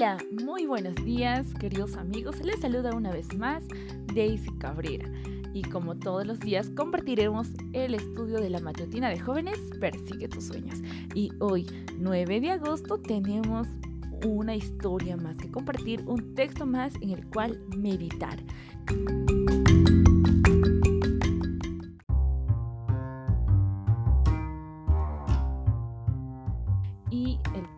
[0.00, 2.40] Hola, muy buenos días, queridos amigos.
[2.42, 3.62] Les saluda una vez más
[4.14, 5.06] Daisy Cabrera.
[5.52, 10.44] Y como todos los días, compartiremos el estudio de la matutina de jóvenes Persigue tus
[10.44, 10.78] sueños.
[11.14, 11.66] Y hoy,
[11.98, 13.68] 9 de agosto, tenemos
[14.24, 18.38] una historia más que compartir, un texto más en el cual meditar.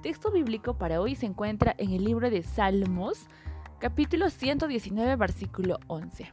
[0.02, 3.26] Texto bíblico para hoy se encuentra en el libro de Salmos,
[3.78, 6.30] capítulo 119, versículo 11.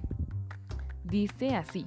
[1.03, 1.85] Dice así,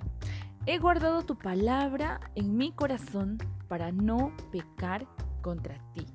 [0.64, 5.06] he guardado tu palabra en mi corazón para no pecar
[5.42, 6.06] contra ti.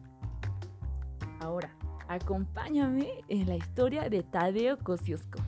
[1.42, 1.76] Ahora,
[2.08, 5.40] acompáñame en la historia de Tadeo Kosciuszko.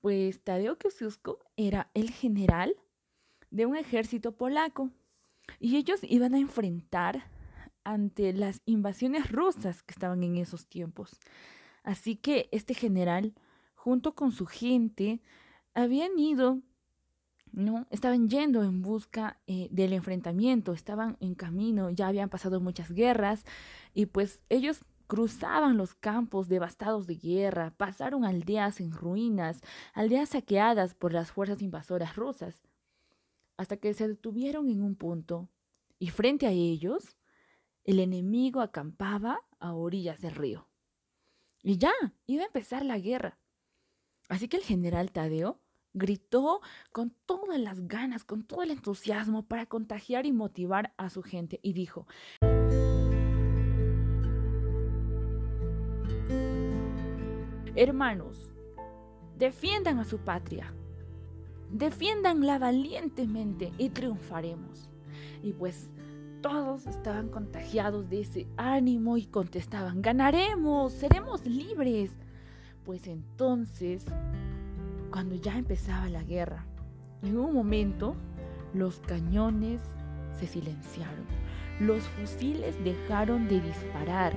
[0.00, 2.76] Pues Tadeo Kosciuszko era el general
[3.52, 4.90] de un ejército polaco
[5.60, 7.30] y ellos iban a enfrentar
[7.84, 11.20] ante las invasiones rusas que estaban en esos tiempos.
[11.84, 13.34] Así que este general,
[13.74, 15.20] junto con su gente,
[15.74, 16.60] habían ido,
[17.52, 17.86] ¿no?
[17.90, 23.44] Estaban yendo en busca eh, del enfrentamiento, estaban en camino, ya habían pasado muchas guerras
[23.92, 29.60] y pues ellos cruzaban los campos devastados de guerra, pasaron aldeas en ruinas,
[29.92, 32.62] aldeas saqueadas por las fuerzas invasoras rusas
[33.56, 35.48] hasta que se detuvieron en un punto
[35.98, 37.16] y frente a ellos
[37.84, 40.68] el enemigo acampaba a orillas del río.
[41.62, 41.92] Y ya,
[42.26, 43.38] iba a empezar la guerra.
[44.28, 45.60] Así que el general Tadeo
[45.94, 51.22] gritó con todas las ganas, con todo el entusiasmo para contagiar y motivar a su
[51.22, 52.06] gente y dijo,
[57.74, 58.52] Hermanos,
[59.36, 60.74] defiendan a su patria
[61.72, 64.90] defiéndanla valientemente y triunfaremos.
[65.42, 65.90] Y pues
[66.42, 72.10] todos estaban contagiados de ese ánimo y contestaban, ganaremos, seremos libres.
[72.84, 74.04] Pues entonces,
[75.10, 76.66] cuando ya empezaba la guerra,
[77.22, 78.16] en un momento
[78.74, 79.80] los cañones
[80.38, 81.24] se silenciaron,
[81.80, 84.36] los fusiles dejaron de disparar.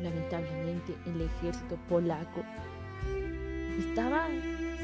[0.00, 2.42] Lamentablemente el ejército polaco
[3.82, 4.28] estaba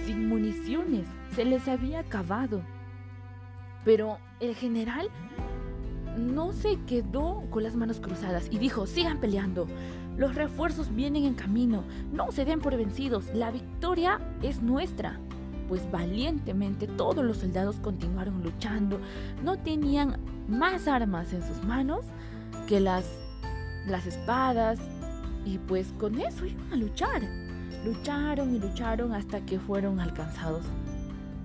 [0.04, 2.62] sin municiones, se les había acabado.
[3.84, 5.08] Pero el general
[6.18, 9.66] no se quedó con las manos cruzadas y dijo, sigan peleando,
[10.16, 15.20] los refuerzos vienen en camino, no se den por vencidos, la victoria es nuestra.
[15.68, 18.98] Pues valientemente todos los soldados continuaron luchando,
[19.44, 22.06] no tenían más armas en sus manos
[22.66, 23.04] que las,
[23.86, 24.80] las espadas
[25.44, 27.22] y pues con eso iban a luchar.
[27.88, 30.66] Lucharon y lucharon hasta que fueron alcanzados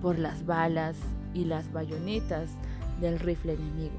[0.02, 0.98] por las balas
[1.32, 2.50] y las bayonetas
[3.00, 3.98] del rifle enemigo.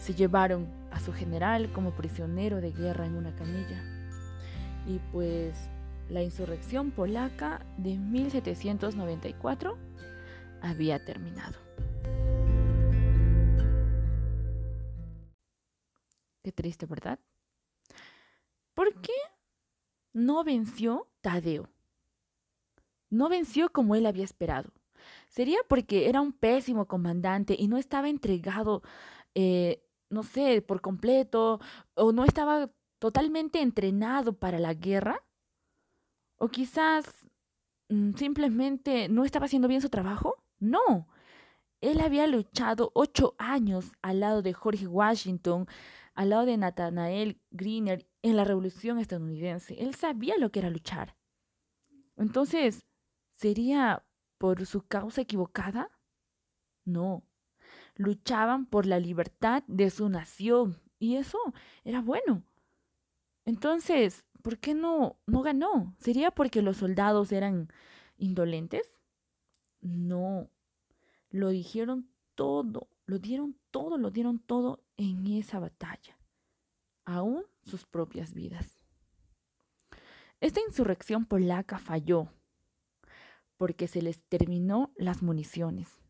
[0.00, 3.78] Se llevaron a su general como prisionero de guerra en una camilla.
[4.86, 5.68] Y pues
[6.08, 9.76] la insurrección polaca de 1794
[10.62, 11.58] había terminado.
[16.42, 17.18] Qué triste, ¿verdad?
[18.72, 19.12] ¿Por qué
[20.16, 21.68] no venció Tadeo.
[23.10, 24.72] No venció como él había esperado.
[25.28, 28.82] Sería porque era un pésimo comandante y no estaba entregado,
[29.34, 31.60] eh, no sé, por completo,
[31.94, 35.22] o no estaba totalmente entrenado para la guerra.
[36.38, 37.04] O quizás
[37.90, 40.36] mm, simplemente no estaba haciendo bien su trabajo.
[40.58, 41.08] No,
[41.80, 45.66] él había luchado ocho años al lado de George Washington,
[46.14, 49.74] al lado de Nathanael Greener en la revolución estadounidense.
[49.78, 51.16] Él sabía lo que era luchar.
[52.16, 52.86] Entonces,
[53.30, 54.04] ¿sería
[54.38, 55.90] por su causa equivocada?
[56.84, 57.22] No.
[57.94, 61.38] Luchaban por la libertad de su nación y eso
[61.84, 62.42] era bueno.
[63.44, 65.94] Entonces, ¿por qué no, no ganó?
[65.98, 67.68] ¿Sería porque los soldados eran
[68.16, 69.00] indolentes?
[69.80, 70.50] No.
[71.36, 76.16] Lo dijeron todo, lo dieron todo, lo dieron todo en esa batalla,
[77.04, 78.82] aún sus propias vidas.
[80.40, 82.30] Esta insurrección polaca falló
[83.58, 86.00] porque se les terminó las municiones.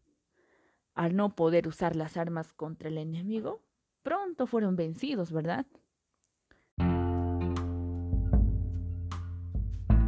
[0.94, 3.64] Al no poder usar las armas contra el enemigo,
[4.04, 5.66] pronto fueron vencidos, ¿verdad?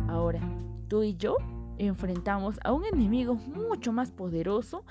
[0.07, 0.41] Ahora,
[0.87, 1.39] tú y yo
[1.79, 4.85] enfrentamos a un enemigo mucho más poderoso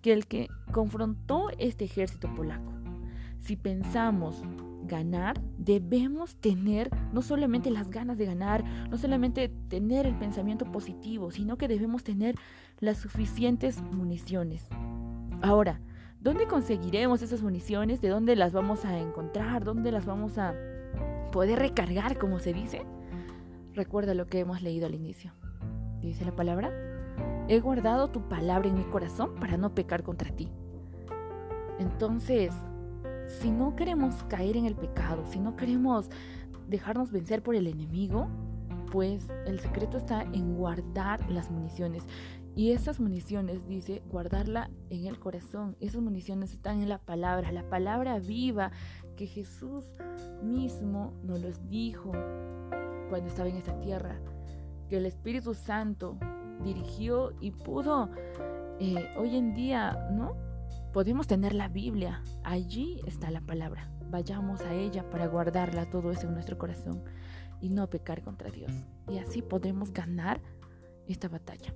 [0.00, 2.72] que el que confrontó este ejército polaco.
[3.40, 4.42] Si pensamos
[4.84, 11.30] ganar, debemos tener no solamente las ganas de ganar, no solamente tener el pensamiento positivo,
[11.30, 12.36] sino que debemos tener
[12.80, 14.68] las suficientes municiones.
[15.40, 15.80] Ahora,
[16.22, 18.00] ¿Dónde conseguiremos esas municiones?
[18.00, 19.64] ¿De dónde las vamos a encontrar?
[19.64, 20.54] ¿Dónde las vamos a
[21.32, 22.86] poder recargar, como se dice?
[23.74, 25.32] Recuerda lo que hemos leído al inicio.
[26.02, 26.70] Dice la palabra,
[27.48, 30.48] he guardado tu palabra en mi corazón para no pecar contra ti.
[31.78, 32.52] Entonces,
[33.40, 36.10] si no queremos caer en el pecado, si no queremos
[36.68, 38.28] dejarnos vencer por el enemigo,
[38.90, 42.04] pues el secreto está en guardar las municiones.
[42.54, 45.76] Y esas municiones, dice, guardarla en el corazón.
[45.80, 48.70] Esas municiones están en la palabra, la palabra viva
[49.16, 49.84] que Jesús
[50.42, 52.12] mismo nos los dijo
[53.08, 54.20] cuando estaba en esta tierra.
[54.92, 56.18] Que el Espíritu Santo
[56.62, 58.10] dirigió y pudo
[58.78, 60.36] eh, hoy en día, ¿no?
[60.92, 62.22] Podemos tener la Biblia.
[62.44, 63.90] Allí está la palabra.
[64.10, 67.02] Vayamos a ella para guardarla todo eso en nuestro corazón
[67.62, 68.70] y no pecar contra Dios.
[69.08, 70.42] Y así podemos ganar
[71.08, 71.74] esta batalla.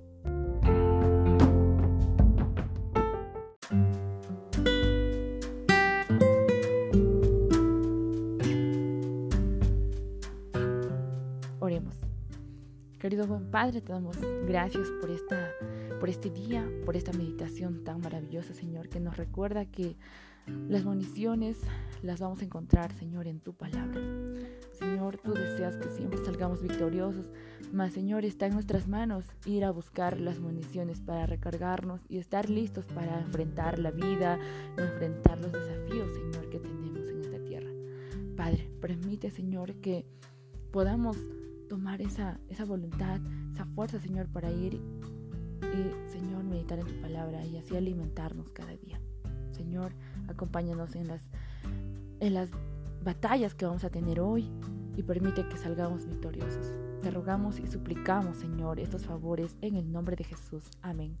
[13.07, 15.53] Querido buen Padre, te damos gracias por, esta,
[15.97, 19.95] por este día, por esta meditación tan maravillosa, Señor, que nos recuerda que
[20.67, 21.57] las municiones
[22.01, 24.01] las vamos a encontrar, Señor, en tu palabra.
[24.73, 27.31] Señor, tú deseas que siempre salgamos victoriosos,
[27.71, 32.49] mas, Señor, está en nuestras manos ir a buscar las municiones para recargarnos y estar
[32.49, 34.37] listos para enfrentar la vida,
[34.77, 37.71] enfrentar los desafíos, Señor, que tenemos en esta tierra.
[38.35, 40.05] Padre, permite, Señor, que
[40.71, 41.17] podamos
[41.67, 43.19] tomar esa, esa voluntad,
[43.53, 44.81] esa fuerza, Señor, para ir
[45.61, 48.99] y, Señor, meditar en tu palabra y así alimentarnos cada día.
[49.51, 49.91] Señor,
[50.27, 51.21] acompáñanos en las,
[52.19, 52.49] en las
[53.03, 54.49] batallas que vamos a tener hoy
[54.95, 56.73] y permite que salgamos victoriosos.
[57.01, 60.63] Te rogamos y suplicamos, Señor, estos favores en el nombre de Jesús.
[60.81, 61.17] Amén.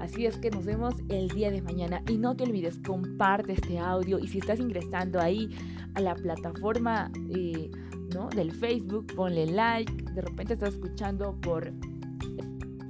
[0.00, 2.02] Así es que nos vemos el día de mañana.
[2.08, 4.18] Y no te olvides, comparte este audio.
[4.18, 5.50] Y si estás ingresando ahí
[5.94, 7.70] a la plataforma eh,
[8.14, 8.30] ¿no?
[8.30, 9.92] del Facebook, ponle like.
[10.14, 11.70] De repente estás escuchando por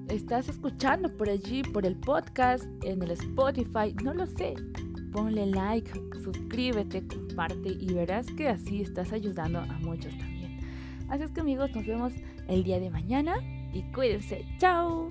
[0.08, 4.54] estás escuchando por allí, por el podcast, en el Spotify, no lo sé.
[5.12, 5.90] Ponle like,
[6.22, 10.58] suscríbete, comparte y verás que así estás ayudando a muchos también.
[11.08, 12.12] Así es que amigos, nos vemos
[12.48, 13.36] el día de mañana
[13.72, 14.44] y cuídense.
[14.58, 15.10] Chao.